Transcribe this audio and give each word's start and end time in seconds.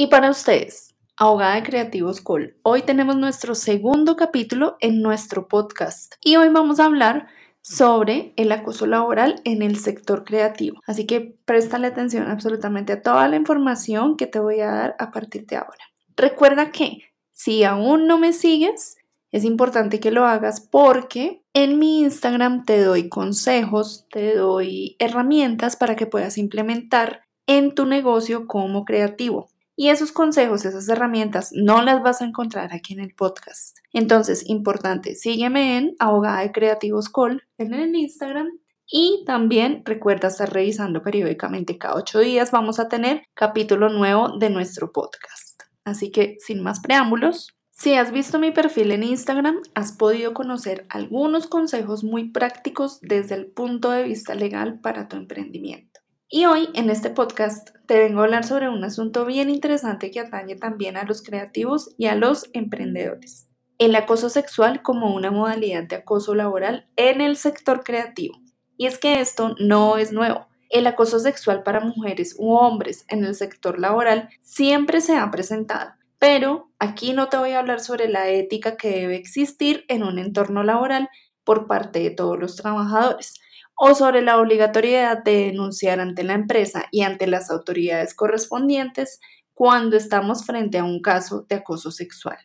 Y 0.00 0.06
para 0.06 0.30
ustedes, 0.30 0.94
Abogada 1.18 1.56
de 1.56 1.62
Creativos 1.62 2.22
Col, 2.22 2.56
hoy 2.62 2.80
tenemos 2.80 3.16
nuestro 3.16 3.54
segundo 3.54 4.16
capítulo 4.16 4.78
en 4.80 5.02
nuestro 5.02 5.46
podcast 5.46 6.14
y 6.22 6.36
hoy 6.36 6.48
vamos 6.48 6.80
a 6.80 6.86
hablar 6.86 7.28
sobre 7.60 8.32
el 8.36 8.50
acoso 8.50 8.86
laboral 8.86 9.42
en 9.44 9.60
el 9.60 9.76
sector 9.76 10.24
creativo. 10.24 10.80
Así 10.86 11.06
que 11.06 11.36
préstale 11.44 11.86
atención 11.86 12.30
absolutamente 12.30 12.94
a 12.94 13.02
toda 13.02 13.28
la 13.28 13.36
información 13.36 14.16
que 14.16 14.26
te 14.26 14.38
voy 14.38 14.60
a 14.60 14.70
dar 14.70 14.96
a 14.98 15.10
partir 15.10 15.44
de 15.44 15.56
ahora. 15.56 15.84
Recuerda 16.16 16.72
que 16.72 17.02
si 17.32 17.64
aún 17.64 18.06
no 18.06 18.16
me 18.16 18.32
sigues, 18.32 18.96
es 19.32 19.44
importante 19.44 20.00
que 20.00 20.12
lo 20.12 20.24
hagas 20.24 20.62
porque 20.62 21.44
en 21.52 21.78
mi 21.78 22.00
Instagram 22.00 22.64
te 22.64 22.82
doy 22.82 23.10
consejos, 23.10 24.06
te 24.10 24.34
doy 24.34 24.96
herramientas 24.98 25.76
para 25.76 25.94
que 25.94 26.06
puedas 26.06 26.38
implementar 26.38 27.24
en 27.46 27.74
tu 27.74 27.84
negocio 27.84 28.46
como 28.46 28.86
creativo. 28.86 29.49
Y 29.80 29.88
esos 29.88 30.12
consejos, 30.12 30.66
esas 30.66 30.86
herramientas, 30.90 31.52
no 31.54 31.80
las 31.80 32.02
vas 32.02 32.20
a 32.20 32.26
encontrar 32.26 32.74
aquí 32.74 32.92
en 32.92 33.00
el 33.00 33.14
podcast. 33.14 33.78
Entonces, 33.94 34.46
importante, 34.46 35.14
sígueme 35.14 35.78
en 35.78 35.96
Abogada 35.98 36.42
de 36.42 36.52
Creativos 36.52 37.08
Call 37.08 37.44
en 37.56 37.72
el 37.72 37.94
Instagram. 37.94 38.48
Y 38.86 39.24
también 39.26 39.82
recuerda 39.86 40.28
estar 40.28 40.52
revisando 40.52 41.02
periódicamente 41.02 41.78
cada 41.78 41.94
ocho 41.94 42.18
días. 42.18 42.50
Vamos 42.50 42.78
a 42.78 42.90
tener 42.90 43.22
capítulo 43.32 43.88
nuevo 43.88 44.36
de 44.38 44.50
nuestro 44.50 44.92
podcast. 44.92 45.62
Así 45.86 46.12
que, 46.12 46.36
sin 46.40 46.62
más 46.62 46.80
preámbulos, 46.80 47.56
si 47.70 47.94
has 47.94 48.12
visto 48.12 48.38
mi 48.38 48.50
perfil 48.50 48.92
en 48.92 49.02
Instagram, 49.02 49.62
has 49.74 49.92
podido 49.92 50.34
conocer 50.34 50.84
algunos 50.90 51.46
consejos 51.46 52.04
muy 52.04 52.28
prácticos 52.28 53.00
desde 53.00 53.34
el 53.34 53.46
punto 53.46 53.90
de 53.92 54.02
vista 54.02 54.34
legal 54.34 54.78
para 54.80 55.08
tu 55.08 55.16
emprendimiento. 55.16 55.89
Y 56.32 56.44
hoy 56.44 56.68
en 56.74 56.90
este 56.90 57.10
podcast 57.10 57.70
te 57.86 57.98
vengo 57.98 58.20
a 58.20 58.24
hablar 58.24 58.44
sobre 58.44 58.68
un 58.68 58.84
asunto 58.84 59.26
bien 59.26 59.50
interesante 59.50 60.12
que 60.12 60.20
atañe 60.20 60.54
también 60.54 60.96
a 60.96 61.02
los 61.02 61.22
creativos 61.22 61.92
y 61.98 62.06
a 62.06 62.14
los 62.14 62.48
emprendedores. 62.52 63.48
El 63.78 63.96
acoso 63.96 64.30
sexual 64.30 64.80
como 64.80 65.12
una 65.12 65.32
modalidad 65.32 65.82
de 65.82 65.96
acoso 65.96 66.36
laboral 66.36 66.86
en 66.94 67.20
el 67.20 67.36
sector 67.36 67.82
creativo. 67.82 68.38
Y 68.76 68.86
es 68.86 68.98
que 68.98 69.20
esto 69.20 69.56
no 69.58 69.96
es 69.96 70.12
nuevo. 70.12 70.46
El 70.68 70.86
acoso 70.86 71.18
sexual 71.18 71.64
para 71.64 71.80
mujeres 71.80 72.36
u 72.38 72.52
hombres 72.52 73.04
en 73.08 73.24
el 73.24 73.34
sector 73.34 73.80
laboral 73.80 74.28
siempre 74.40 75.00
se 75.00 75.16
ha 75.16 75.28
presentado, 75.32 75.94
pero 76.20 76.70
aquí 76.78 77.12
no 77.12 77.28
te 77.28 77.38
voy 77.38 77.50
a 77.54 77.58
hablar 77.58 77.80
sobre 77.80 78.06
la 78.06 78.28
ética 78.28 78.76
que 78.76 78.90
debe 78.90 79.16
existir 79.16 79.84
en 79.88 80.04
un 80.04 80.16
entorno 80.20 80.62
laboral 80.62 81.08
por 81.42 81.66
parte 81.66 81.98
de 81.98 82.10
todos 82.10 82.38
los 82.38 82.54
trabajadores, 82.54 83.40
o 83.82 83.94
sobre 83.94 84.20
la 84.20 84.38
obligatoriedad 84.38 85.24
de 85.24 85.46
denunciar 85.46 86.00
ante 86.00 86.22
la 86.22 86.34
empresa 86.34 86.84
y 86.90 87.00
ante 87.00 87.26
las 87.26 87.50
autoridades 87.50 88.12
correspondientes 88.12 89.20
cuando 89.54 89.96
estamos 89.96 90.44
frente 90.44 90.76
a 90.76 90.84
un 90.84 91.00
caso 91.00 91.46
de 91.48 91.56
acoso 91.56 91.90
sexual, 91.90 92.36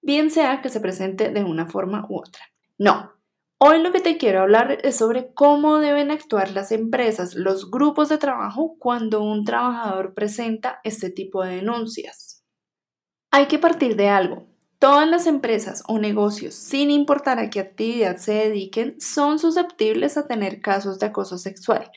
bien 0.00 0.30
sea 0.30 0.62
que 0.62 0.70
se 0.70 0.80
presente 0.80 1.28
de 1.28 1.44
una 1.44 1.66
forma 1.66 2.06
u 2.08 2.20
otra. 2.20 2.40
No, 2.78 3.12
hoy 3.58 3.82
lo 3.82 3.92
que 3.92 4.00
te 4.00 4.16
quiero 4.16 4.40
hablar 4.40 4.78
es 4.82 4.96
sobre 4.96 5.34
cómo 5.34 5.76
deben 5.76 6.10
actuar 6.10 6.50
las 6.52 6.72
empresas, 6.72 7.34
los 7.34 7.70
grupos 7.70 8.08
de 8.08 8.16
trabajo 8.16 8.76
cuando 8.78 9.22
un 9.22 9.44
trabajador 9.44 10.14
presenta 10.14 10.80
este 10.84 11.10
tipo 11.10 11.44
de 11.44 11.56
denuncias. 11.56 12.46
Hay 13.30 13.44
que 13.44 13.58
partir 13.58 13.94
de 13.94 14.08
algo. 14.08 14.46
Todas 14.78 15.08
las 15.08 15.26
empresas 15.26 15.82
o 15.88 15.98
negocios, 15.98 16.54
sin 16.54 16.90
importar 16.90 17.38
a 17.38 17.48
qué 17.48 17.60
actividad 17.60 18.18
se 18.18 18.32
dediquen, 18.32 19.00
son 19.00 19.38
susceptibles 19.38 20.18
a 20.18 20.26
tener 20.26 20.60
casos 20.60 20.98
de 20.98 21.06
acoso 21.06 21.38
sexual. 21.38 21.90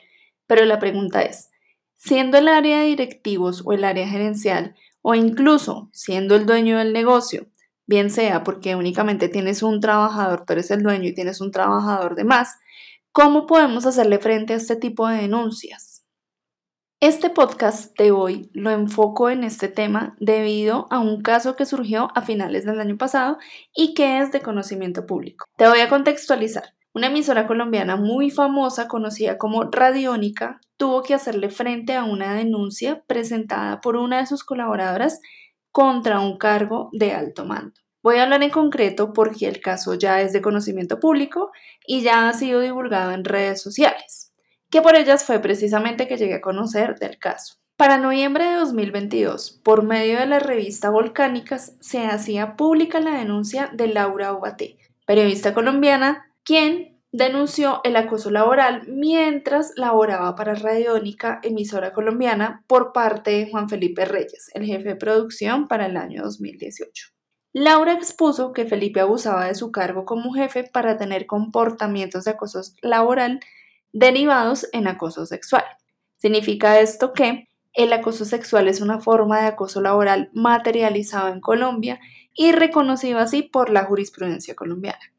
Pero 0.46 0.64
la 0.64 0.78
pregunta 0.78 1.22
es, 1.22 1.50
siendo 1.96 2.38
el 2.38 2.48
área 2.48 2.80
de 2.80 2.86
directivos 2.86 3.62
o 3.66 3.74
el 3.74 3.84
área 3.84 4.08
gerencial, 4.08 4.74
o 5.02 5.14
incluso 5.14 5.90
siendo 5.92 6.34
el 6.36 6.46
dueño 6.46 6.78
del 6.78 6.94
negocio, 6.94 7.46
bien 7.86 8.08
sea 8.08 8.44
porque 8.44 8.74
únicamente 8.76 9.28
tienes 9.28 9.62
un 9.62 9.80
trabajador, 9.80 10.46
tú 10.46 10.54
eres 10.54 10.70
el 10.70 10.82
dueño 10.82 11.08
y 11.08 11.14
tienes 11.14 11.42
un 11.42 11.50
trabajador 11.50 12.14
de 12.14 12.24
más, 12.24 12.56
¿cómo 13.12 13.46
podemos 13.46 13.84
hacerle 13.84 14.18
frente 14.18 14.54
a 14.54 14.56
este 14.56 14.76
tipo 14.76 15.06
de 15.06 15.18
denuncias? 15.18 15.89
Este 17.02 17.30
podcast 17.30 17.98
de 17.98 18.10
hoy 18.10 18.50
lo 18.52 18.70
enfoco 18.70 19.30
en 19.30 19.42
este 19.42 19.68
tema 19.68 20.14
debido 20.20 20.86
a 20.90 20.98
un 20.98 21.22
caso 21.22 21.56
que 21.56 21.64
surgió 21.64 22.10
a 22.14 22.20
finales 22.20 22.66
del 22.66 22.78
año 22.78 22.98
pasado 22.98 23.38
y 23.74 23.94
que 23.94 24.20
es 24.20 24.32
de 24.32 24.42
conocimiento 24.42 25.06
público. 25.06 25.46
Te 25.56 25.66
voy 25.66 25.80
a 25.80 25.88
contextualizar. 25.88 26.74
Una 26.92 27.06
emisora 27.06 27.46
colombiana 27.46 27.96
muy 27.96 28.30
famosa, 28.30 28.86
conocida 28.86 29.38
como 29.38 29.62
Radiónica, 29.62 30.60
tuvo 30.76 31.02
que 31.02 31.14
hacerle 31.14 31.48
frente 31.48 31.94
a 31.94 32.04
una 32.04 32.34
denuncia 32.34 33.02
presentada 33.06 33.80
por 33.80 33.96
una 33.96 34.18
de 34.18 34.26
sus 34.26 34.44
colaboradoras 34.44 35.22
contra 35.72 36.20
un 36.20 36.36
cargo 36.36 36.90
de 36.92 37.12
alto 37.12 37.46
mando. 37.46 37.80
Voy 38.02 38.18
a 38.18 38.24
hablar 38.24 38.42
en 38.42 38.50
concreto 38.50 39.14
porque 39.14 39.48
el 39.48 39.62
caso 39.62 39.94
ya 39.94 40.20
es 40.20 40.34
de 40.34 40.42
conocimiento 40.42 41.00
público 41.00 41.50
y 41.86 42.02
ya 42.02 42.28
ha 42.28 42.34
sido 42.34 42.60
divulgado 42.60 43.12
en 43.12 43.24
redes 43.24 43.62
sociales 43.62 44.29
que 44.70 44.82
por 44.82 44.94
ellas 44.94 45.24
fue 45.24 45.40
precisamente 45.40 46.08
que 46.08 46.16
llegué 46.16 46.34
a 46.34 46.40
conocer 46.40 46.98
del 46.98 47.18
caso. 47.18 47.56
Para 47.76 47.98
noviembre 47.98 48.44
de 48.44 48.56
2022, 48.56 49.60
por 49.64 49.82
medio 49.82 50.18
de 50.18 50.26
la 50.26 50.38
revista 50.38 50.90
Volcánicas, 50.90 51.76
se 51.80 52.06
hacía 52.06 52.56
pública 52.56 53.00
la 53.00 53.18
denuncia 53.18 53.70
de 53.72 53.88
Laura 53.88 54.32
Obaté, 54.32 54.76
periodista 55.06 55.54
colombiana, 55.54 56.30
quien 56.44 57.00
denunció 57.10 57.80
el 57.84 57.96
acoso 57.96 58.30
laboral 58.30 58.82
mientras 58.86 59.72
laboraba 59.76 60.36
para 60.36 60.54
Radiónica, 60.54 61.40
emisora 61.42 61.92
colombiana, 61.92 62.64
por 62.66 62.92
parte 62.92 63.30
de 63.30 63.50
Juan 63.50 63.68
Felipe 63.68 64.04
Reyes, 64.04 64.50
el 64.54 64.66
jefe 64.66 64.90
de 64.90 64.96
producción 64.96 65.66
para 65.66 65.86
el 65.86 65.96
año 65.96 66.22
2018. 66.22 67.08
Laura 67.52 67.94
expuso 67.94 68.52
que 68.52 68.66
Felipe 68.66 69.00
abusaba 69.00 69.46
de 69.46 69.56
su 69.56 69.72
cargo 69.72 70.04
como 70.04 70.32
jefe 70.34 70.62
para 70.64 70.96
tener 70.96 71.26
comportamientos 71.26 72.24
de 72.24 72.32
acoso 72.32 72.60
laboral 72.80 73.40
derivados 73.92 74.66
en 74.72 74.86
acoso 74.88 75.26
sexual. 75.26 75.64
Significa 76.16 76.80
esto 76.80 77.12
que 77.12 77.48
el 77.72 77.92
acoso 77.92 78.24
sexual 78.24 78.68
es 78.68 78.80
una 78.80 79.00
forma 79.00 79.40
de 79.40 79.46
acoso 79.46 79.80
laboral 79.80 80.30
materializado 80.34 81.28
en 81.28 81.40
Colombia 81.40 82.00
y 82.34 82.52
reconocido 82.52 83.18
así 83.18 83.42
por 83.42 83.70
la 83.70 83.84
jurisprudencia 83.84 84.54
colombiana. 84.54 85.12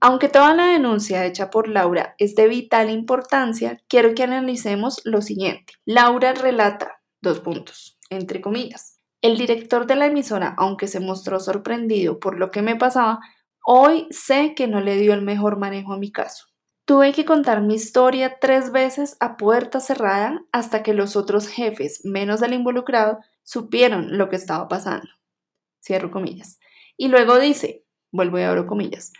Aunque 0.00 0.28
toda 0.28 0.54
la 0.54 0.66
denuncia 0.68 1.26
hecha 1.26 1.50
por 1.50 1.68
Laura 1.68 2.14
es 2.16 2.34
de 2.34 2.48
vital 2.48 2.88
importancia, 2.88 3.82
quiero 3.86 4.14
que 4.14 4.22
analicemos 4.22 5.02
lo 5.04 5.20
siguiente. 5.20 5.74
Laura 5.84 6.32
relata 6.32 7.02
dos 7.20 7.40
puntos, 7.40 7.98
entre 8.08 8.40
comillas. 8.40 8.98
El 9.20 9.36
director 9.36 9.86
de 9.86 9.96
la 9.96 10.06
emisora, 10.06 10.54
aunque 10.56 10.86
se 10.86 11.00
mostró 11.00 11.38
sorprendido 11.38 12.18
por 12.18 12.38
lo 12.38 12.50
que 12.50 12.62
me 12.62 12.76
pasaba, 12.76 13.20
hoy 13.66 14.06
sé 14.10 14.54
que 14.54 14.66
no 14.66 14.80
le 14.80 14.96
dio 14.96 15.12
el 15.12 15.20
mejor 15.20 15.58
manejo 15.58 15.92
a 15.92 15.98
mi 15.98 16.10
caso. 16.10 16.49
Tuve 16.90 17.12
que 17.12 17.24
contar 17.24 17.62
mi 17.62 17.76
historia 17.76 18.40
tres 18.40 18.72
veces 18.72 19.16
a 19.20 19.36
puerta 19.36 19.78
cerrada 19.78 20.42
hasta 20.50 20.82
que 20.82 20.92
los 20.92 21.14
otros 21.14 21.46
jefes, 21.46 22.00
menos 22.02 22.40
del 22.40 22.52
involucrado, 22.52 23.20
supieron 23.44 24.18
lo 24.18 24.28
que 24.28 24.34
estaba 24.34 24.66
pasando. 24.66 25.06
Cierro 25.80 26.10
comillas. 26.10 26.58
Y 26.96 27.06
luego 27.06 27.38
dice, 27.38 27.84
vuelvo 28.10 28.40
y 28.40 28.42
abro 28.42 28.66
comillas, 28.66 29.12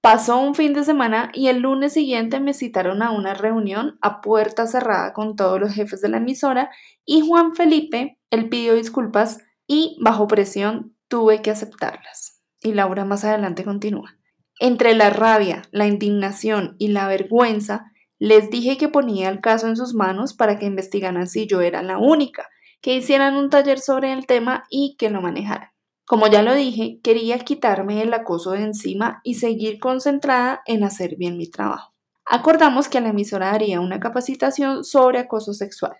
pasó 0.00 0.38
un 0.38 0.54
fin 0.54 0.72
de 0.72 0.84
semana 0.84 1.32
y 1.34 1.48
el 1.48 1.58
lunes 1.58 1.94
siguiente 1.94 2.38
me 2.38 2.54
citaron 2.54 3.02
a 3.02 3.10
una 3.10 3.34
reunión 3.34 3.98
a 4.02 4.20
puerta 4.20 4.68
cerrada 4.68 5.12
con 5.12 5.34
todos 5.34 5.58
los 5.58 5.72
jefes 5.72 6.00
de 6.00 6.10
la 6.10 6.18
emisora 6.18 6.70
y 7.04 7.26
Juan 7.26 7.56
Felipe, 7.56 8.20
él 8.30 8.48
pidió 8.48 8.74
disculpas 8.74 9.40
y 9.66 9.98
bajo 10.00 10.28
presión 10.28 10.94
tuve 11.08 11.42
que 11.42 11.50
aceptarlas. 11.50 12.40
Y 12.62 12.74
Laura 12.74 13.04
más 13.04 13.24
adelante 13.24 13.64
continúa. 13.64 14.15
Entre 14.58 14.94
la 14.94 15.10
rabia, 15.10 15.62
la 15.70 15.86
indignación 15.86 16.76
y 16.78 16.88
la 16.88 17.06
vergüenza, 17.08 17.92
les 18.18 18.48
dije 18.48 18.78
que 18.78 18.88
ponía 18.88 19.28
el 19.28 19.40
caso 19.40 19.68
en 19.68 19.76
sus 19.76 19.94
manos 19.94 20.32
para 20.34 20.58
que 20.58 20.66
investigaran 20.66 21.26
si 21.26 21.46
yo 21.46 21.60
era 21.60 21.82
la 21.82 21.98
única, 21.98 22.48
que 22.80 22.94
hicieran 22.94 23.36
un 23.36 23.50
taller 23.50 23.78
sobre 23.78 24.12
el 24.12 24.26
tema 24.26 24.64
y 24.70 24.96
que 24.98 25.10
lo 25.10 25.20
manejaran. 25.20 25.70
Como 26.06 26.28
ya 26.28 26.42
lo 26.42 26.54
dije, 26.54 27.00
quería 27.02 27.38
quitarme 27.40 28.00
el 28.00 28.14
acoso 28.14 28.52
de 28.52 28.62
encima 28.62 29.20
y 29.24 29.34
seguir 29.34 29.80
concentrada 29.80 30.62
en 30.64 30.84
hacer 30.84 31.16
bien 31.16 31.36
mi 31.36 31.50
trabajo. 31.50 31.94
Acordamos 32.24 32.88
que 32.88 33.00
la 33.00 33.08
emisora 33.08 33.52
haría 33.52 33.80
una 33.80 34.00
capacitación 34.00 34.84
sobre 34.84 35.18
acoso 35.18 35.52
sexual. 35.52 35.96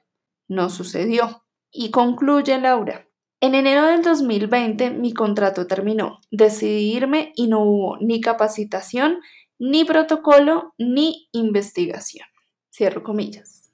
No 0.48 0.70
sucedió. 0.70 1.44
Y 1.72 1.90
concluye 1.90 2.58
Laura. 2.58 3.05
En 3.40 3.54
enero 3.54 3.84
del 3.84 4.02
2020 4.02 4.92
mi 4.92 5.12
contrato 5.12 5.66
terminó. 5.66 6.20
Decidí 6.30 6.96
irme 6.96 7.32
y 7.36 7.48
no 7.48 7.60
hubo 7.60 7.98
ni 7.98 8.22
capacitación, 8.22 9.20
ni 9.58 9.84
protocolo, 9.84 10.74
ni 10.78 11.28
investigación. 11.32 12.26
Cierro 12.70 13.02
comillas. 13.02 13.70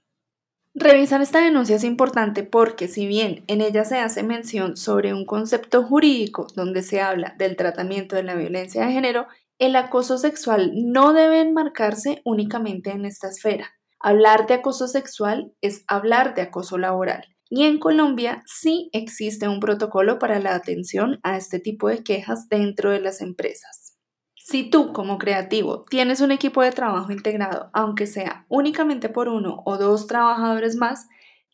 Revisar 0.75 1.23
esta 1.23 1.41
denuncia 1.41 1.77
es 1.77 1.85
importante 1.85 2.43
porque 2.43 2.89
si 2.89 3.07
bien 3.07 3.45
en 3.47 3.61
ella 3.61 3.85
se 3.85 3.99
hace 3.99 4.25
mención 4.25 4.77
sobre 4.77 5.15
un 5.15 5.27
concepto 5.27 5.85
jurídico 5.85 6.49
donde 6.57 6.83
se 6.83 7.01
habla 7.01 7.35
del 7.39 7.57
tratamiento 7.57 8.17
de 8.17 8.25
la 8.25 8.35
violencia 8.35 8.85
de 8.85 8.93
género, 8.93 9.29
el 9.59 9.77
acoso 9.77 10.19
sexual 10.19 10.73
no 10.75 11.13
debe 11.13 11.41
enmarcarse 11.41 12.21
únicamente 12.25 12.91
en 12.91 13.05
esta 13.05 13.29
esfera. 13.29 13.71
Hablar 14.01 14.49
de 14.49 14.55
acoso 14.55 14.89
sexual 14.89 15.53
es 15.61 15.85
hablar 15.87 16.35
de 16.35 16.43
acoso 16.43 16.79
laboral 16.79 17.32
y 17.55 17.65
en 17.65 17.79
Colombia 17.79 18.43
sí 18.47 18.89
existe 18.95 19.47
un 19.47 19.61
protocolo 19.61 20.19
para 20.19 20.39
la 20.39 20.55
atención 20.55 21.21
a 21.23 21.37
este 21.37 21.61
tipo 21.61 21.91
de 21.91 22.03
quejas 22.03 22.49
dentro 22.49 22.91
de 22.91 22.99
las 22.99 23.21
empresas. 23.21 23.99
Si 24.35 24.71
tú 24.71 24.95
como 24.95 25.19
creativo 25.19 25.85
tienes 25.85 26.23
un 26.23 26.33
equipo 26.33 26.63
de 26.63 26.73
trabajo 26.73 27.13
integrado, 27.13 27.69
aunque 27.75 28.07
sea 28.07 28.47
únicamente 28.49 29.11
por 29.11 29.29
uno 29.29 29.63
o 29.67 29.77
dos 29.77 30.07
trabajadores 30.07 30.77
más, 30.77 31.09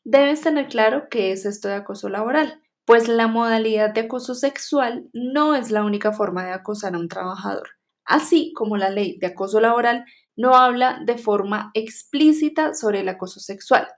debes 0.04 0.40
tener 0.40 0.68
claro 0.68 1.08
qué 1.10 1.32
es 1.32 1.44
esto 1.44 1.66
de 1.66 1.74
acoso 1.74 2.08
laboral, 2.08 2.62
pues 2.84 3.08
la 3.08 3.26
modalidad 3.26 3.92
de 3.92 4.02
acoso 4.02 4.36
sexual 4.36 5.10
no 5.12 5.56
es 5.56 5.72
la 5.72 5.82
única 5.82 6.12
forma 6.12 6.44
de 6.44 6.52
acosar 6.52 6.94
a 6.94 6.98
un 6.98 7.08
trabajador, 7.08 7.70
así 8.04 8.52
como 8.54 8.76
la 8.76 8.90
ley 8.90 9.18
de 9.18 9.26
acoso 9.26 9.58
laboral 9.58 10.04
no 10.36 10.54
habla 10.54 11.00
de 11.04 11.18
forma 11.18 11.72
explícita 11.74 12.72
sobre 12.72 13.00
el 13.00 13.08
acoso 13.08 13.40
sexual, 13.40 13.88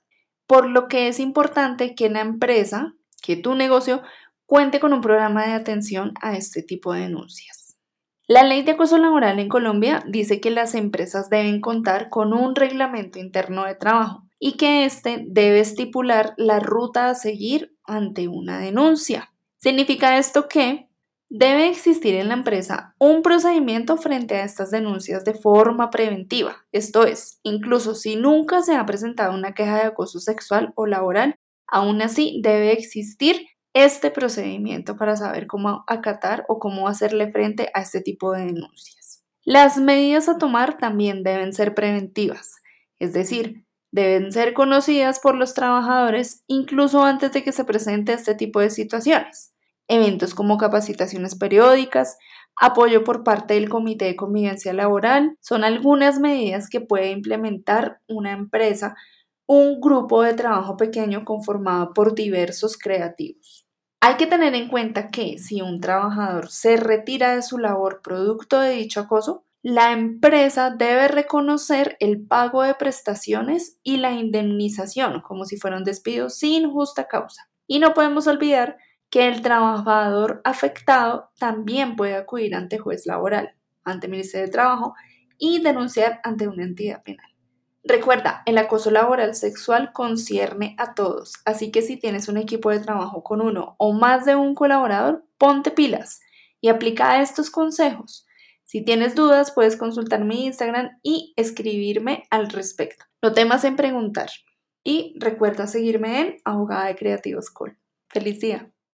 por 0.50 0.68
lo 0.68 0.88
que 0.88 1.06
es 1.06 1.20
importante 1.20 1.94
que 1.94 2.10
la 2.10 2.22
empresa, 2.22 2.96
que 3.22 3.36
tu 3.36 3.54
negocio, 3.54 4.02
cuente 4.46 4.80
con 4.80 4.92
un 4.92 5.00
programa 5.00 5.46
de 5.46 5.52
atención 5.52 6.12
a 6.20 6.36
este 6.36 6.60
tipo 6.64 6.92
de 6.92 7.02
denuncias. 7.02 7.78
La 8.26 8.42
ley 8.42 8.62
de 8.62 8.72
acoso 8.72 8.98
laboral 8.98 9.38
en 9.38 9.48
Colombia 9.48 10.02
dice 10.08 10.40
que 10.40 10.50
las 10.50 10.74
empresas 10.74 11.30
deben 11.30 11.60
contar 11.60 12.08
con 12.08 12.32
un 12.32 12.56
reglamento 12.56 13.20
interno 13.20 13.64
de 13.64 13.76
trabajo 13.76 14.24
y 14.40 14.56
que 14.56 14.84
éste 14.84 15.24
debe 15.24 15.60
estipular 15.60 16.34
la 16.36 16.58
ruta 16.58 17.10
a 17.10 17.14
seguir 17.14 17.76
ante 17.84 18.26
una 18.26 18.58
denuncia. 18.58 19.32
Significa 19.58 20.18
esto 20.18 20.48
que 20.48 20.89
Debe 21.32 21.68
existir 21.68 22.16
en 22.16 22.26
la 22.26 22.34
empresa 22.34 22.96
un 22.98 23.22
procedimiento 23.22 23.96
frente 23.96 24.34
a 24.34 24.42
estas 24.42 24.72
denuncias 24.72 25.24
de 25.24 25.32
forma 25.32 25.88
preventiva, 25.88 26.56
esto 26.72 27.06
es, 27.06 27.38
incluso 27.44 27.94
si 27.94 28.16
nunca 28.16 28.62
se 28.62 28.74
ha 28.74 28.84
presentado 28.84 29.32
una 29.32 29.54
queja 29.54 29.76
de 29.76 29.84
acoso 29.84 30.18
sexual 30.18 30.72
o 30.74 30.86
laboral, 30.86 31.36
aún 31.68 32.02
así 32.02 32.40
debe 32.42 32.72
existir 32.72 33.46
este 33.74 34.10
procedimiento 34.10 34.96
para 34.96 35.14
saber 35.14 35.46
cómo 35.46 35.84
acatar 35.86 36.44
o 36.48 36.58
cómo 36.58 36.88
hacerle 36.88 37.30
frente 37.30 37.70
a 37.74 37.82
este 37.82 38.00
tipo 38.00 38.32
de 38.32 38.46
denuncias. 38.46 39.22
Las 39.44 39.78
medidas 39.78 40.28
a 40.28 40.36
tomar 40.36 40.78
también 40.78 41.22
deben 41.22 41.52
ser 41.52 41.76
preventivas, 41.76 42.56
es 42.98 43.12
decir, 43.12 43.64
deben 43.92 44.32
ser 44.32 44.52
conocidas 44.52 45.20
por 45.20 45.36
los 45.36 45.54
trabajadores 45.54 46.42
incluso 46.48 47.04
antes 47.04 47.30
de 47.30 47.44
que 47.44 47.52
se 47.52 47.64
presente 47.64 48.14
este 48.14 48.34
tipo 48.34 48.58
de 48.58 48.70
situaciones 48.70 49.54
eventos 49.90 50.34
como 50.34 50.56
capacitaciones 50.56 51.34
periódicas, 51.34 52.16
apoyo 52.58 53.02
por 53.02 53.24
parte 53.24 53.54
del 53.54 53.68
Comité 53.68 54.04
de 54.06 54.16
Convivencia 54.16 54.72
Laboral, 54.72 55.36
son 55.40 55.64
algunas 55.64 56.20
medidas 56.20 56.70
que 56.70 56.80
puede 56.80 57.10
implementar 57.10 58.00
una 58.06 58.32
empresa, 58.32 58.94
un 59.46 59.80
grupo 59.80 60.22
de 60.22 60.34
trabajo 60.34 60.76
pequeño 60.76 61.24
conformado 61.24 61.92
por 61.92 62.14
diversos 62.14 62.78
creativos. 62.78 63.66
Hay 64.00 64.14
que 64.14 64.26
tener 64.26 64.54
en 64.54 64.68
cuenta 64.68 65.10
que 65.10 65.38
si 65.38 65.60
un 65.60 65.80
trabajador 65.80 66.50
se 66.50 66.76
retira 66.76 67.34
de 67.34 67.42
su 67.42 67.58
labor 67.58 68.00
producto 68.02 68.60
de 68.60 68.70
dicho 68.70 69.00
acoso, 69.00 69.44
la 69.62 69.92
empresa 69.92 70.70
debe 70.70 71.08
reconocer 71.08 71.96
el 72.00 72.24
pago 72.26 72.62
de 72.62 72.74
prestaciones 72.74 73.78
y 73.82 73.98
la 73.98 74.12
indemnización 74.12 75.20
como 75.20 75.44
si 75.44 75.58
fuera 75.58 75.76
un 75.76 75.84
despido 75.84 76.30
sin 76.30 76.70
justa 76.70 77.08
causa. 77.08 77.50
Y 77.66 77.78
no 77.78 77.92
podemos 77.92 78.26
olvidar 78.26 78.78
que 79.10 79.26
el 79.26 79.42
trabajador 79.42 80.40
afectado 80.44 81.30
también 81.38 81.96
puede 81.96 82.14
acudir 82.14 82.54
ante 82.54 82.78
juez 82.78 83.06
laboral, 83.06 83.56
ante 83.84 84.08
Ministerio 84.08 84.46
de 84.46 84.52
Trabajo 84.52 84.94
y 85.36 85.60
denunciar 85.60 86.20
ante 86.22 86.48
una 86.48 86.62
entidad 86.62 87.02
penal. 87.02 87.26
Recuerda, 87.82 88.42
el 88.46 88.58
acoso 88.58 88.90
laboral 88.90 89.34
sexual 89.34 89.92
concierne 89.92 90.76
a 90.78 90.94
todos, 90.94 91.34
así 91.44 91.72
que 91.72 91.82
si 91.82 91.96
tienes 91.96 92.28
un 92.28 92.36
equipo 92.36 92.70
de 92.70 92.78
trabajo 92.78 93.22
con 93.24 93.40
uno 93.40 93.74
o 93.78 93.92
más 93.92 94.26
de 94.26 94.36
un 94.36 94.54
colaborador, 94.54 95.24
ponte 95.38 95.70
pilas 95.70 96.20
y 96.60 96.68
aplica 96.68 97.20
estos 97.22 97.50
consejos. 97.50 98.26
Si 98.64 98.84
tienes 98.84 99.14
dudas, 99.14 99.50
puedes 99.52 99.76
consultar 99.76 100.24
mi 100.24 100.44
Instagram 100.44 100.90
y 101.02 101.32
escribirme 101.36 102.24
al 102.30 102.50
respecto. 102.50 103.06
No 103.22 103.32
temas 103.32 103.64
en 103.64 103.76
preguntar. 103.76 104.30
Y 104.84 105.16
recuerda 105.18 105.66
seguirme 105.66 106.20
en 106.20 106.36
Abogada 106.44 106.86
de 106.86 106.96
Creativos 106.96 107.50
Call. 107.50 107.76
¡Feliz 108.08 108.40
día! 108.40 108.70